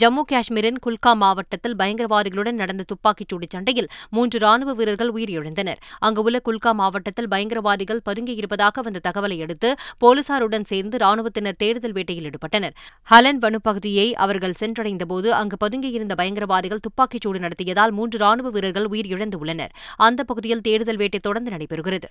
ஜம்மு 0.01 0.23
காஷ்மீரின் 0.33 0.79
குல்கா 0.87 1.13
மாவட்டத்தில் 1.15 1.77
பயங்கரவாதிகளுடன் 1.77 2.53
நடந்த 2.53 2.85
துப்பாக்கிச்சூடு 2.93 3.47
சண்டையில் 3.49 3.89
மூன்று 4.11 4.39
ராணுவ 4.39 4.73
வீரர்கள் 4.73 5.13
உயிரிழந்தனர். 5.13 5.81
அங்குள்ள 5.99 6.41
குல்கா 6.49 6.73
மாவட்டத்தில் 6.73 7.29
பயங்கரவாதிகள் 7.29 8.01
பதுங்கியிருப்பதாக 8.09 8.83
வந்த 8.83 9.03
தகவலை 9.09 9.43
அடுத்து 9.43 9.71
போலீசாருடன் 10.05 10.65
சேர்ந்து 10.65 10.99
ராணுவத்தினர் 10.99 11.59
தேடுதல் 11.59 11.93
வேட்டையில் 11.93 12.31
ஈடுபட்டனர். 12.31 12.75
ஹலன் 13.11 13.39
வனு 13.39 13.61
பகுதியை 13.63 14.15
அவர்கள் 14.15 14.59
சென்றடைந்தபோது 14.61 15.29
அங்கு 15.29 15.59
பதுங்கியிருந்த 15.67 16.17
பயங்கரவாதிகள் 16.17 16.85
துப்பாக்கிச்சூடு 16.89 17.39
நடத்தியதால் 17.39 17.91
மூன்று 17.91 18.19
ராணுவ 18.19 18.51
வீரர்கள் 18.51 18.89
உயிரிழந்துள்ளனர். 18.89 19.75
அந்த 19.97 20.25
பகுதியில் 20.25 20.61
தேடுதல் 20.61 20.97
வேட்டை 20.97 21.21
தொடர்ந்து 21.23 21.51
நடைபெறுகிறது. 21.51 22.11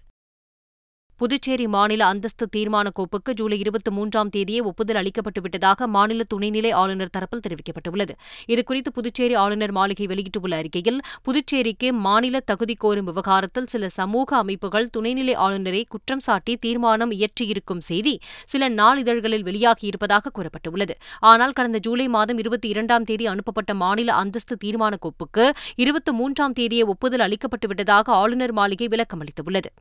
புதுச்சேரி 1.20 1.68
மாநில 1.68 2.06
அந்தஸ்து 2.06 2.48
தீர்மான 2.56 2.88
கோப்புக்கு 3.00 3.34
ஜூலை 3.34 3.60
இருபத்தி 3.60 3.92
மூன்றாம் 3.92 4.30
தேதியே 4.36 4.62
ஒப்புதல் 4.62 5.00
அளிக்கப்பட்டுவிட்டதாக 5.02 5.86
மாநில 5.86 6.24
துணைநிலை 6.34 6.72
ஆளுநர் 6.72 7.12
தரப்பில் 7.18 7.42
தெரிவிக்கப்பட்டுள்ளது. 7.48 8.14
இதுகுறித்து 8.48 8.92
புதுச்சேரி 8.94 9.34
ஆளுநர் 9.34 9.72
மாளிகை 9.72 10.08
வெளியிட்டுள்ள 10.08 10.56
அறிக்கையில் 10.56 11.00
புதுச்சேரிக்கு 11.24 11.92
மாநில 11.94 12.40
தகுதி 12.40 12.76
கோரும் 12.76 13.06
விவகாரத்தில் 13.06 13.66
சில 13.66 13.90
சமூக 13.90 14.38
அமைப்புகள் 14.38 14.90
துணைநிலை 14.98 15.36
ஆளுநரை 15.36 15.86
குற்றம் 15.90 16.20
சாட்டி 16.20 16.56
தீர்மானம் 16.56 17.12
இயற்றியிருக்கும் 17.12 17.84
செய்தி 17.90 18.20
சில 18.46 18.70
நாளிதழ்களில் 18.70 19.46
வெளியாகியிருப்பதாக 19.50 20.34
கூறப்பட்டுள்ளது. 20.34 20.92
ஆனால் 21.20 21.52
கடந்த 21.52 21.78
ஜூலை 21.78 22.08
மாதம் 22.08 22.38
இருபத்தி 22.38 22.68
இரண்டாம் 22.68 23.04
தேதி 23.04 23.28
அனுப்பப்பட்ட 23.28 23.74
மாநில 23.74 24.14
அந்தஸ்து 24.14 24.58
தீர்மான 24.66 24.96
கோப்புக்கு 25.06 25.50
இருபத்தி 25.76 26.12
மூன்றாம் 26.12 26.54
தேதியே 26.54 26.86
ஒப்புதல் 26.86 27.26
அளிக்கப்பட்டுவிட்டதாக 27.28 28.04
ஆளுநர் 28.06 28.52
மாளிகை 28.52 28.88
விளக்கமளித்துள்ளது. 28.88 29.72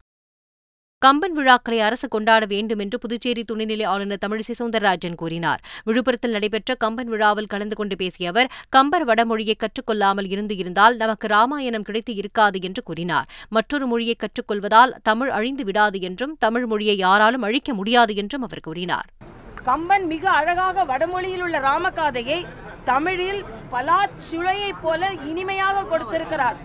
கம்பன் 1.04 1.34
விழாக்களை 1.38 1.76
அரசு 1.86 2.06
கொண்டாட 2.12 2.44
வேண்டும் 2.52 2.80
என்று 2.84 2.96
புதுச்சேரி 3.02 3.42
துணைநிலை 3.50 3.84
ஆளுநர் 3.90 4.20
தமிழிசை 4.22 4.54
சவுந்தரராஜன் 4.60 5.18
கூறினார். 5.20 5.60
விழுப்புரத்தில் 5.88 6.34
நடைபெற்ற 6.36 6.74
கம்பன் 6.84 7.10
விழாவில் 7.12 7.48
கலந்து 7.52 7.76
கொண்டு 7.80 7.96
பேசிய 8.00 8.30
அவர் 8.32 8.48
கம்பர் 8.76 9.04
வடமொழியை 9.10 9.54
கற்றுக்கொள்ளாமல் 9.64 10.28
இருந்து 10.34 10.54
இருந்தால் 10.62 10.96
நமக்கு 11.02 11.28
ராமாயணம் 11.34 11.86
கிடைத்து 11.88 12.14
இருக்காது 12.22 12.60
என்று 12.68 12.82
கூறினார். 12.88 13.28
மற்றொரு 13.56 13.88
மொழியை 13.92 14.16
கற்றுக்கொள்வதால் 14.24 14.94
தமிழ் 15.10 15.30
அழிந்து 15.38 15.66
விடாது 15.70 16.00
என்றும் 16.08 16.34
தமிழ் 16.46 16.66
மொழியை 16.72 16.96
யாராலும் 17.04 17.46
அழிக்க 17.50 17.76
முடியாது 17.80 18.14
என்றும் 18.24 18.46
அவர் 18.48 18.64
கூறினார். 18.68 19.08
கம்பன் 19.70 20.08
மிக 20.14 20.24
அழகாக 20.40 20.84
வடமொழியில் 20.92 21.46
உள்ள 21.46 21.56
ராமகாதையை 21.68 22.40
தமிழில் 22.90 23.40
பலாச்சுளையைப் 23.72 24.82
போல 24.82 25.12
இனிமையாக 25.30 25.86
கொடுத்திருக்கிறார். 25.92 26.60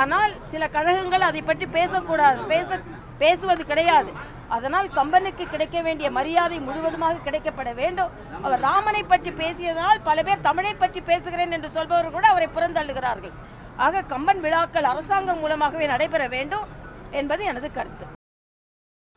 ஆனால் 0.00 0.34
சில 0.50 0.64
கழகங்கள் 0.74 1.28
அதை 1.30 1.40
பற்றி 1.48 1.66
பேசக்கூடாது 1.78 2.42
பேச 2.52 2.82
பேசுவது 3.18 3.64
கிடையாது. 3.66 4.12
அதனால் 4.48 4.88
கம்பனுக்கு 4.88 5.44
கிடைக்க 5.50 5.80
வேண்டிய 5.80 6.10
மரியாதை 6.10 6.58
முழுவதுமாக 6.60 7.30
கிடைக்கப்பட 7.30 7.74
வேண்டும். 7.74 8.10
அவர் 8.42 8.60
ராமனை 8.60 9.02
பற்றி 9.02 9.30
பேசியதனால் 9.30 10.00
பல 10.02 10.22
பேர் 10.22 10.40
தமிழை 10.40 10.74
பற்றி 10.74 11.00
பேசுகிறேன் 11.00 11.50
என்று 11.50 11.70
சொல்பவர்கள் 11.70 12.16
கூட 12.16 12.26
அவரை 12.28 12.48
புறந்தள்ளுகிறார்கள். 12.48 13.34
ஆக 13.76 14.02
கம்பன் 14.02 14.40
விழாக்கள் 14.40 14.84
அரசாங்கம் 14.84 15.38
மூலமாகவே 15.38 15.86
நடைபெற 15.86 16.28
வேண்டும் 16.28 16.66
என்பது 17.10 17.44
எனது 17.44 17.70
கருத்து. 17.72 18.04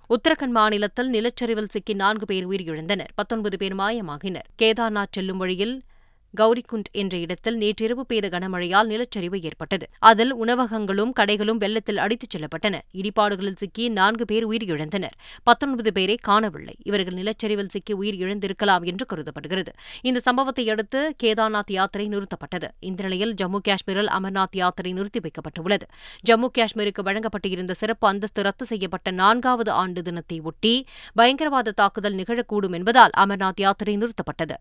உத்தரகண்ட் 0.09 0.55
மாநிலத்தில் 0.59 1.11
நிலச்சரிவில் 1.11 1.69
சிக்கி 1.69 1.93
நான்கு 1.93 2.25
பேர் 2.25 2.47
உயிரிழந்தனர். 2.47 3.13
பத்தொன்பது 3.15 3.57
பேர் 3.57 3.75
மாயமாகினர். 3.75 4.47
கேதார்நாத் 4.61 5.15
செல்லும் 5.15 5.37
வழியில் 5.37 5.75
கௌரிகுண்ட் 6.39 6.89
என்ற 6.91 7.17
இடத்தில் 7.17 7.57
நேற்றிரவு 7.57 8.05
பெய்த 8.05 8.27
கனமழையால் 8.27 8.87
நிலச்சரிவு 8.87 9.43
ஏற்பட்டது. 9.43 9.87
அதில் 9.99 10.35
உணவகங்களும் 10.35 11.11
கடைகளும் 11.19 11.57
வெள்ளத்தில் 11.57 11.97
அடித்துச் 11.97 12.37
செல்லப்பட்டன. 12.37 12.79
இடிபாடுகளில் 12.93 13.55
சிக்கி 13.55 13.89
நான்கு 13.89 14.25
பேர் 14.25 14.47
உயிரிழந்தனர். 14.47 15.15
பத்தொன்பது 15.43 15.93
பேரை 15.93 16.15
காணவில்லை. 16.15 16.73
இவர்கள் 16.83 17.13
நிலச்சரிவில் 17.13 17.69
சிக்கி 17.69 17.95
உயிரிழந்திருக்கலாம் 17.95 18.83
என்று 18.83 19.05
கருதப்படுகிறது. 19.05 19.71
இந்த 20.01 20.19
சம்பவத்தை 20.19 20.69
அடுத்து 20.69 21.15
கேதார்நாத் 21.23 21.71
யாத்திரை 21.71 22.07
நிறுத்தப்பட்டது. 22.07 22.67
இந்த 22.79 23.03
நிலையில் 23.03 23.33
ஜம்மு 23.33 23.57
காஷ்மீரில் 23.67 24.07
அமர்நாத் 24.07 24.55
யாத்திரை 24.55 24.93
நிறுத்தி 24.93 25.19
வைக்கப்பட்டுள்ளது. 25.19 25.87
ஜம்மு 26.29 26.47
காஷ்மீருக்கு 26.57 27.01
வழங்கப்பட்டிருந்த 27.03 27.71
சிறப்பு 27.71 28.07
அந்தஸ்து 28.07 28.43
ரத்து 28.43 28.65
செய்யப்பட்ட 28.65 29.11
நான்காவது 29.11 29.71
ஆண்டு 29.71 30.01
தினத்தை 30.01 30.39
ஒட்டி 30.39 30.85
பயங்கரவாத 31.13 31.71
தாக்குதல் 31.71 32.15
நிகழக்கூடும் 32.15 32.71
என்பதால் 32.71 33.09
அமர்நாத் 33.17 33.61
யாத்திரை 33.61 33.97
நிறுத்தப்பட்டது. 33.97 34.55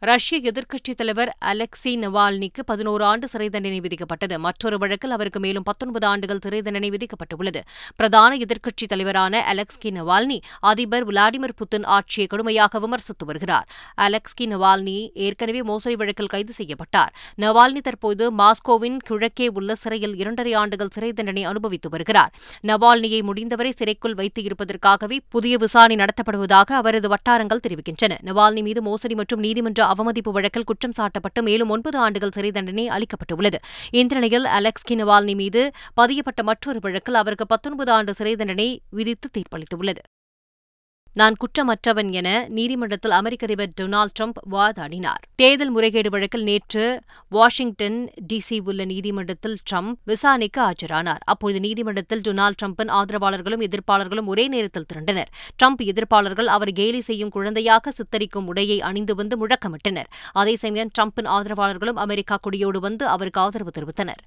ரஷ்ய 0.00 0.40
எதிர்க்கட்சித் 0.40 0.96
தலைவர் 0.96 1.36
அலெக்சி 1.44 1.92
நவால்னிக்கு 1.92 2.62
பதினோரு 2.66 3.04
ஆண்டு 3.04 3.28
சிறை 3.28 3.48
தண்டனை 3.48 3.80
விதிக்கப்பட்டது. 3.80 4.38
மற்றொரு 4.38 4.78
வழக்கில் 4.78 5.10
அவருக்கு 5.10 5.40
மேலும் 5.40 5.62
பத்தொன்பது 5.62 6.06
ஆண்டுகள் 6.06 6.38
சிறை 6.42 6.62
தண்டனை 6.62 6.90
விதிக்கப்பட்டுள்ளது. 6.90 7.60
பிரதான 7.96 8.36
எதிர்க்கட்சித் 8.36 8.88
தலைவரான 8.88 9.54
அலெக்ஸ்கி 9.54 9.90
நவால்னி 9.90 10.40
அதிபர் 10.60 11.06
விளாடிமிர் 11.06 11.54
புட்டின் 11.60 11.84
ஆட்சியை 11.84 12.28
கடுமையாக 12.28 12.78
விமர்சித்து 12.78 13.26
வருகிறார். 13.26 13.68
அலெக்ஸ்கி 14.00 14.40
நவால்னி 14.40 15.10
ஏற்கனவே 15.14 15.62
மோசடி 15.62 15.96
வழக்கில் 15.96 16.26
கைது 16.26 16.52
செய்யப்பட்டார். 16.52 17.12
நவால்னி 17.38 17.80
தற்போது 17.80 18.32
மாஸ்கோவின் 18.32 18.96
கிழக்கே 18.96 19.48
உள்ள 19.48 19.74
சிறையில் 19.74 20.16
இரண்டரை 20.16 20.52
ஆண்டுகள் 20.52 20.92
சிறை 20.92 21.12
தண்டனை 21.12 21.44
அனுபவித்து 21.44 21.88
வருகிறார். 21.88 22.32
நவால்னியை 22.66 23.22
முடிந்தவரை 23.22 23.72
சிறைக்குள் 23.72 24.14
வைத்து 24.14 24.42
இருப்பதற்காகவே 24.42 25.20
புதிய 25.28 25.56
விசாரணை 25.56 26.04
நடத்தப்படுவதாக 26.04 26.72
அவரது 26.72 27.08
வட்டாரங்கள் 27.08 27.64
தெரிவிக்கின்றன. 27.68 28.16
நவால்னி 28.24 28.62
மீது 28.62 28.82
மோசடி 28.82 29.14
மற்றும் 29.14 29.40
நீதிமன்ற 29.40 29.86
அவமதிப்பு 29.92 30.32
வழக்கில் 30.32 30.68
குற்றம் 30.70 30.96
சாட்டப்பட்டு 30.98 31.42
மேலும் 31.42 31.72
ஒன்பது 31.76 31.98
ஆண்டுகள் 31.98 32.34
சிறை 32.36 32.50
தண்டனை 32.50 32.86
அளிக்கப்பட்டுள்ளது. 32.96 33.58
இந்த 34.00 34.14
நிலையில் 34.14 34.46
அலெக்ஸ்கி 34.58 34.96
நவால்னி 35.02 35.36
மீது 35.42 35.62
பதியப்பட்ட 36.00 36.42
மற்றொரு 36.42 36.80
வழக்கில் 36.86 37.20
அவருக்கு 37.22 37.46
பத்தொன்பது 37.46 37.92
ஆண்டு 37.92 38.14
சிறை 38.14 38.34
தண்டனை 38.36 38.68
விதித்து 38.90 39.28
தீர்ப்பளித்துள்ளது. 39.36 40.02
நான் 41.18 41.36
குற்றமற்றவன் 41.42 42.10
என 42.12 42.28
நீதிமன்றத்தில் 42.48 43.10
அமெரிக்க 43.10 43.46
அதிபர் 43.46 43.72
டொனால்டு 43.80 44.14
ட்ரம்ப் 44.18 44.38
வாதாடினார். 44.50 45.22
தேர்தல் 45.34 45.70
முறைகேடு 45.70 46.10
வழக்கில் 46.10 46.42
நேற்று 46.42 47.00
வாஷிங்டன் 47.28 48.10
டிசி 48.32 48.58
உள்ள 48.64 48.84
நீதிமன்றத்தில் 48.84 49.56
ட்ரம்ப் 49.70 49.96
விசாரணைக்கு 50.04 50.60
ஆஜரானார். 50.62 51.22
அப்போது 51.24 51.60
நீதிமன்றத்தில் 51.60 52.20
டொனால்டு 52.20 52.58
ட்ரம்பின் 52.62 52.94
ஆதரவாளர்களும் 53.00 53.66
எதிர்ப்பாளர்களும் 53.68 54.24
ஒரே 54.24 54.48
நேரத்தில் 54.48 54.86
திரண்டனர். 54.86 55.32
ட்ரம்ப் 55.62 55.84
எதிர்ப்பாளர்கள் 55.90 56.54
அவர் 56.56 56.72
கேலி 56.72 57.00
செய்யும் 57.00 57.30
குழந்தையாக 57.30 57.92
சித்தரிக்கும் 57.98 58.48
உடையை 58.54 58.80
அணிந்து 58.80 59.14
வந்து 59.14 59.46
முழக்கமிட்டனர். 59.46 60.10
அதே 60.32 60.56
சமயம் 60.56 60.90
ட்ரம்பின் 60.98 61.32
ஆதரவாளர்களும் 61.38 62.02
அமெரிக்கா 62.06 62.38
கொடியோடு 62.46 62.78
வந்து 62.78 63.06
அவருக்கு 63.06 63.40
ஆதரவு 63.40 63.70
தெரிவித்தனர். 63.78 64.22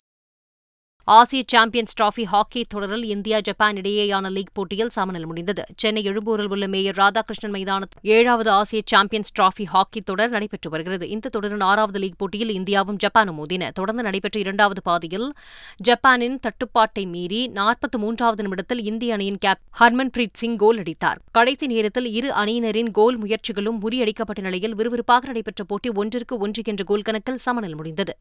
ஆசிய 1.04 1.44
சாம்பியன்ஸ் 1.48 1.94
டிராபி 2.02 2.24
ஹாக்கி 2.24 2.62
தொடரில் 2.68 3.04
இந்தியா 3.04 3.40
ஜப்பான் 3.40 3.76
இடையேயான 3.76 4.32
லீக் 4.32 4.54
போட்டியில் 4.54 4.90
சமநிலை 4.90 5.26
முடிந்தது. 5.26 5.64
சென்னை 5.76 6.04
எழும்பூரில் 6.04 6.50
உள்ள 6.50 6.68
மேயர் 6.68 6.96
ராதாகிருஷ்ணன் 6.96 7.50
மைதானத்தில் 7.50 8.12
ஏழாவது 8.12 8.50
ஆசிய 8.50 8.82
சாம்பியன்ஸ் 8.86 9.32
டிராபி 9.40 9.66
ஹாக்கி 9.66 10.02
தொடர் 10.02 10.30
நடைபெற்று 10.30 10.70
வருகிறது. 10.70 11.10
இந்த 11.10 11.30
தொடரின் 11.30 11.62
ஆறாவது 11.62 12.00
லீக் 12.00 12.18
போட்டியில் 12.18 12.62
இந்தியாவும் 12.62 12.98
ஜப்பானும் 13.04 13.40
மோதின. 13.40 13.70
தொடர்ந்து 13.70 14.04
நடைபெற்ற 14.04 14.40
இரண்டாவது 14.40 14.82
பாதியில் 14.82 15.34
ஜப்பானின் 15.76 16.40
தட்டுப்பாட்டை 16.40 17.06
மீறி 17.06 17.52
நாற்பத்தி 17.54 17.98
மூன்றாவது 17.98 18.44
நிமிடத்தில் 18.44 18.84
இந்திய 18.84 19.14
அணியின் 19.14 19.38
கேப் 19.38 19.62
ஹர்மன்பிரீத் 19.80 20.40
சிங் 20.42 20.58
கோல் 20.58 20.78
அடித்தார். 20.78 21.22
கடைசி 21.32 21.68
நேரத்தில் 21.68 22.12
இரு 22.12 22.32
அணியினரின் 22.32 22.92
கோல் 22.92 23.20
முயற்சிகளும் 23.20 23.80
முறியடிக்கப்பட்ட 23.82 24.42
நிலையில் 24.42 24.76
விறுவிறுப்பாக 24.76 25.26
நடைபெற்ற 25.26 25.64
போட்டி 25.64 25.90
ஒன்றிற்கு 25.90 26.38
ஒன்று 26.38 26.62
என்ற 26.66 26.84
கோல் 26.84 27.02
கணக்கில் 27.02 27.40
சமனில் 27.46 27.76
முடிந்தது. 27.76 28.16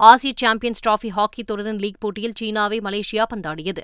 ஆசிய 0.00 0.32
சாம்பியன்ஸ் 0.36 0.88
டிராபி 0.88 1.08
ஹாக்கி 1.08 1.44
தொடரின் 1.44 1.78
லீக் 1.78 2.00
போட்டியில் 2.00 2.32
சீனாவை 2.34 2.78
மலேசியா 2.78 3.22
பந்தாடியது. 3.34 3.78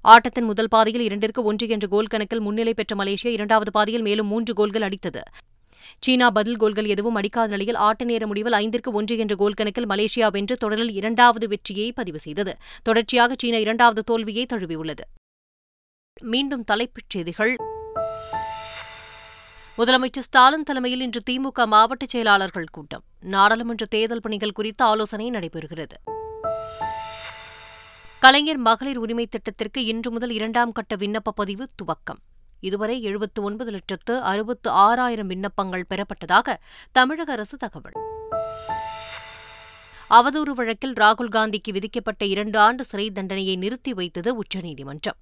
ஆட்டத்தின் 0.00 0.44
முதல் 0.44 0.68
பாதியில் 0.68 1.00
இரண்டிற்கு 1.00 1.42
ஒன்று 1.42 1.68
என்ற 1.68 1.86
கோல் 1.86 2.06
கணக்கில் 2.06 2.40
முன்னிலை 2.40 2.74
பெற்ற 2.74 2.96
மலேசியா 2.96 3.26
இரண்டாவது 3.26 3.70
பாதியில் 3.70 4.00
மேலும் 4.00 4.26
மூன்று 4.26 4.54
கோல்கள் 4.54 4.82
அடித்தது. 4.82 5.20
சீனா 6.00 6.30
பதில் 6.30 6.56
கோல்கள் 6.56 6.84
எதுவும் 6.84 7.14
அடிக்காத 7.14 7.48
நிலையில் 7.48 7.74
ஆட்ட 7.74 8.04
நேர 8.04 8.26
முடிவில் 8.26 8.52
ஐந்திற்கு 8.52 8.92
ஒன்று 8.92 9.18
என்ற 9.18 9.34
கோல் 9.34 9.52
கணக்கில் 9.52 9.86
மலேசியா 9.86 10.30
வென்று 10.30 10.56
தொடரில் 10.56 10.92
இரண்டாவது 10.92 11.48
வெற்றியை 11.48 11.92
பதிவு 11.92 12.18
செய்தது. 12.18 12.56
தொடர்ச்சியாக 12.82 13.34
சீனா 13.38 13.56
இரண்டாவது 13.56 14.04
தோல்வியை 14.04 14.46
தழுவியுள்ளது. 14.52 15.04
மீண்டும் 16.20 16.64
தலைப்புச் 16.64 17.10
செய்திகள். 17.10 17.56
முதலமைச்சர் 19.80 20.26
ஸ்டாலின் 20.28 20.62
தலைமையில் 20.62 21.00
இன்று 21.00 21.20
திமுக 21.30 21.66
மாவட்ட 21.66 22.04
செயலாளர்கள் 22.08 22.66
கூட்டம். 22.72 23.02
நாடாளுமன்ற 23.20 23.86
தேர்தல் 23.86 24.20
பணிகள் 24.20 24.52
குறித்து 24.52 24.84
ஆலோசனை 24.84 25.30
நடைபெறுகிறது. 25.30 25.96
கலைஞர் 28.18 28.56
மகளிர் 28.56 28.96
உரிமை 28.96 29.26
திட்டத்திற்கு 29.26 29.84
இன்று 29.84 30.10
முதல் 30.10 30.30
இரண்டாம் 30.30 30.72
கட்ட 30.72 30.96
விண்ணப்ப 30.96 31.30
பதிவு 31.34 31.68
துவக்கம். 31.82 32.20
இதுவரை 32.60 33.02
எழுபத்து 33.02 33.42
ஒன்பது 33.42 33.70
லட்சத்து 33.70 34.20
அறுபத்து 34.20 34.70
ஆறாயிரம் 34.70 35.26
விண்ணப்பங்கள் 35.26 35.86
பெறப்பட்டதாக 35.90 36.56
தமிழக 36.92 37.32
அரசு 37.32 37.56
தகவல். 37.56 37.96
அவதூறு 40.10 40.54
வழக்கில் 40.54 40.92
ராகுல் 40.92 41.32
காந்திக்கு 41.32 41.72
விதிக்கப்பட்ட 41.72 42.24
இரண்டு 42.24 42.58
ஆண்டு 42.58 42.84
சிறை 42.84 43.10
தண்டனையை 43.10 43.56
நிறுத்தி 43.56 43.94
வைத்தது 43.94 44.36
உச்சநீதிமன்றம். 44.36 45.16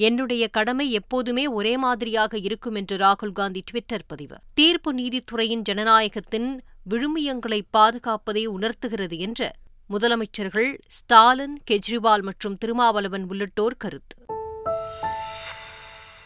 என்னுடைய 0.00 0.48
கடமை 0.48 0.90
எப்போதுமே 0.90 1.46
ஒரே 1.46 1.76
மாதிரியாக 1.76 2.38
இருக்கும் 2.38 2.74
என்று 2.74 2.96
ராகுல் 2.96 3.32
காந்தி 3.32 3.62
டுவிட்டர் 3.70 4.04
பதிவு. 4.06 4.36
தீர்ப்பு 4.54 4.94
நீதித்துறையின் 4.94 5.62
ஜனநாயகத்தின் 5.68 6.60
விழுமியங்களை 6.90 7.60
பாதுகாப்பதை 7.76 8.44
உணர்த்துகிறது 8.44 9.18
என்று 9.18 9.50
முதலமைச்சர்கள் 9.90 10.78
ஸ்டாலின் 10.86 11.62
கெஜ்ரிவால் 11.70 12.22
மற்றும் 12.22 12.58
திருமாவளவன் 12.58 13.26
உள்ளிட்டோர் 13.28 13.76
கருத்து. 13.78 14.16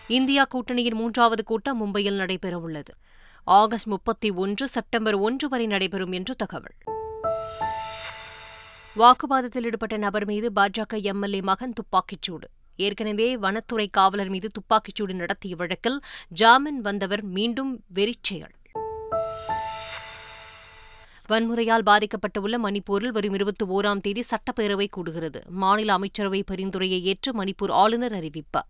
இந்தியா 0.09 0.45
கூட்டணியின் 0.45 0.95
மூன்றாவது 0.95 1.45
கூட்டம் 1.45 1.81
மும்பையில் 1.83 2.21
நடைபெறவுள்ளது. 2.23 2.95
ஆகஸ்ட் 3.45 3.87
முப்பத்தி 3.87 4.31
ஒன்று 4.31 4.69
செப்டம்பர் 4.69 5.15
ஒன்று 5.15 5.49
வரை 5.49 5.67
நடைபெறும் 5.67 6.13
என்று 6.13 6.37
தகவல். 6.37 6.77
வாக்குவாதத்தில் 8.97 9.65
ஈடுபட்ட 9.65 9.97
நபர் 9.97 10.25
மீது 10.25 10.53
பாஜக 10.57 11.03
எம்எல்ஏ 11.03 11.41
மகன் 11.41 11.73
துப்பாக்கிச்சூடு 11.73 12.49
ஏற்கனவே 12.83 13.37
வனத்துறை 13.37 13.89
காவலர் 13.91 14.29
மீது 14.29 14.49
துப்பாக்கிச்சூடு 14.49 15.13
நடத்திய 15.13 15.57
வழக்கில் 15.57 16.01
ஜாமீன் 16.29 16.81
வந்தவர் 16.81 17.23
மீண்டும் 17.23 17.73
வெறிச்செயல். 17.87 18.55
வன்முறையால் 21.29 21.85
பாதிக்கப்பட்டுள்ள 21.87 22.57
மணிப்பூரில் 22.65 23.15
வரும் 23.17 23.35
இருபத்தி 23.35 23.67
ஓராம் 23.67 24.01
தேதி 24.01 24.25
சட்டப்பேரவை 24.31 24.87
கூடுகிறது. 24.97 25.41
மாநில 25.49 25.93
அமைச்சரவை 25.93 26.43
பரிந்துரையை 26.43 27.05
ஏற்று 27.05 27.45
மணிப்பூர் 27.45 27.71
ஆளுநர் 27.71 28.13
அறிவிப்பு. 28.13 28.63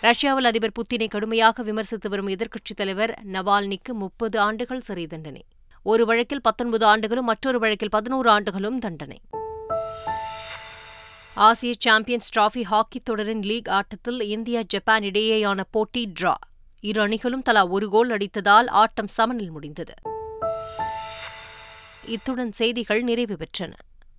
ரஷ்யாவில் 0.00 0.44
அதிபர் 0.44 0.72
புத்தினை 0.72 1.08
கடுமையாக 1.08 1.62
விமர்சித்து 1.62 2.08
வரும் 2.08 2.28
எதிர்க்கட்சித் 2.28 2.76
தலைவர் 2.76 3.20
நவால்னிக்கு 3.32 3.92
முப்பது 3.92 4.40
ஆண்டுகள் 4.40 4.80
சிறை 4.80 5.06
தண்டனை. 5.06 5.44
ஒரு 5.82 6.06
வழக்கில் 6.06 6.40
பத்தொன்பது 6.40 6.86
ஆண்டுகளும் 6.86 7.24
மற்றொரு 7.24 7.58
வழக்கில் 7.58 7.88
பதினோரு 7.88 8.30
ஆண்டுகளும் 8.30 8.78
தண்டனை. 8.78 9.20
ஆசிய 11.34 11.74
சாம்பியன்ஸ் 11.78 12.38
டிராபி 12.38 12.62
ஹாக்கி 12.62 13.00
தொடரின் 13.00 13.42
லீக் 13.42 13.68
ஆட்டத்தில் 13.68 14.20
இந்தியா 14.20 14.60
ஜப்பான் 14.66 15.02
இடையேயான 15.02 15.60
போட்டி 15.70 16.12
டிரா. 16.20 16.34
இரு 16.80 17.00
அணிகளும் 17.00 17.42
தலா 17.42 17.66
ஒரு 17.66 17.88
கோல் 17.88 18.10
அடித்ததால் 18.10 18.66
ஆட்டம் 18.66 19.06
சமனில் 19.06 19.50
முடிந்தது. 19.50 19.94
இத்துடன் 22.06 22.52
செய்திகள் 22.52 23.02
நிறைவு 23.02 23.36
பெற்றன. 23.36 23.72